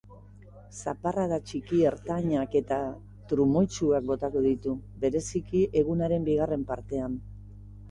[0.77, 2.79] Zaparrada txiki-ertainak eta
[3.33, 4.75] trumoitsuak botako ditu,
[5.07, 7.23] bereziki egunaren bigarren partean.